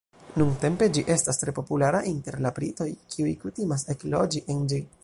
Nuntempe 0.41 0.87
ĝi 0.95 1.03
estas 1.15 1.39
tre 1.43 1.53
populara 1.59 2.01
inter 2.13 2.41
la 2.47 2.55
britoj 2.57 2.89
kiuj 3.13 3.39
kutimas 3.45 3.89
ekloĝi 3.97 4.47
en 4.57 4.69
ĝi. 4.75 4.87